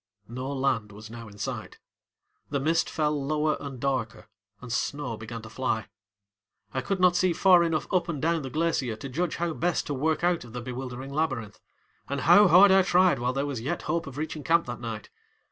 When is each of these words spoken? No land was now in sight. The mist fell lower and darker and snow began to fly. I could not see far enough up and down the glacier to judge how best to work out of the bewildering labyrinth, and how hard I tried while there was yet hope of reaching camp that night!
No 0.27 0.51
land 0.51 0.91
was 0.91 1.11
now 1.11 1.27
in 1.27 1.37
sight. 1.37 1.77
The 2.49 2.59
mist 2.59 2.89
fell 2.89 3.23
lower 3.23 3.55
and 3.59 3.79
darker 3.79 4.25
and 4.59 4.73
snow 4.73 5.15
began 5.15 5.43
to 5.43 5.49
fly. 5.51 5.89
I 6.73 6.81
could 6.81 6.99
not 6.99 7.15
see 7.15 7.33
far 7.33 7.63
enough 7.63 7.85
up 7.93 8.09
and 8.09 8.19
down 8.19 8.41
the 8.41 8.49
glacier 8.49 8.95
to 8.95 9.09
judge 9.09 9.35
how 9.35 9.53
best 9.53 9.85
to 9.85 9.93
work 9.93 10.23
out 10.23 10.43
of 10.43 10.53
the 10.53 10.61
bewildering 10.61 11.13
labyrinth, 11.13 11.59
and 12.09 12.21
how 12.21 12.47
hard 12.47 12.71
I 12.71 12.81
tried 12.81 13.19
while 13.19 13.33
there 13.33 13.45
was 13.45 13.61
yet 13.61 13.83
hope 13.83 14.07
of 14.07 14.17
reaching 14.17 14.43
camp 14.43 14.65
that 14.65 14.79
night! 14.81 15.11